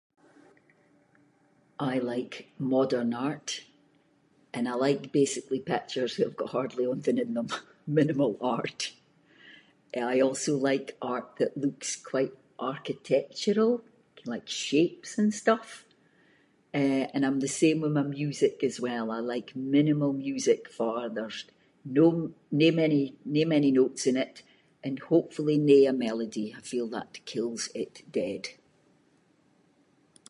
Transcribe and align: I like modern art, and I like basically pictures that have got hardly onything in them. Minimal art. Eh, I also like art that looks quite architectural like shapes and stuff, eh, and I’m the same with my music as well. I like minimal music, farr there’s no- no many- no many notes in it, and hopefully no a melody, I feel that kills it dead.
I 1.79 1.97
like 1.99 2.35
modern 2.71 3.11
art, 3.15 3.49
and 4.55 4.63
I 4.71 4.75
like 4.75 5.11
basically 5.11 5.59
pictures 5.59 6.11
that 6.15 6.27
have 6.27 6.37
got 6.41 6.49
hardly 6.55 6.83
onything 6.91 7.17
in 7.23 7.31
them. 7.37 7.47
Minimal 7.99 8.33
art. 8.55 8.79
Eh, 9.97 10.03
I 10.13 10.17
also 10.27 10.51
like 10.69 10.87
art 11.13 11.29
that 11.39 11.57
looks 11.63 11.91
quite 12.11 12.33
architectural 12.71 13.71
like 14.33 14.47
shapes 14.67 15.11
and 15.21 15.29
stuff, 15.43 15.69
eh, 16.79 17.01
and 17.15 17.21
I’m 17.25 17.39
the 17.41 17.47
same 17.61 17.79
with 17.81 17.93
my 17.99 18.03
music 18.21 18.55
as 18.69 18.75
well. 18.85 19.05
I 19.09 19.17
like 19.33 19.49
minimal 19.77 20.13
music, 20.25 20.61
farr 20.75 21.07
there’s 21.15 21.39
no- 21.97 22.31
no 22.61 22.69
many- 22.81 23.13
no 23.35 23.43
many 23.55 23.71
notes 23.79 24.03
in 24.09 24.15
it, 24.25 24.35
and 24.85 24.95
hopefully 25.11 25.57
no 25.71 25.79
a 25.89 25.93
melody, 26.07 26.47
I 26.55 26.61
feel 26.71 26.87
that 26.91 27.13
kills 27.31 27.61
it 27.83 27.93
dead. 28.19 28.43